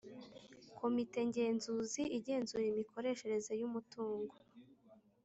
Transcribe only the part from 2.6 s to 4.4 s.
imikoreshereze y’umutungo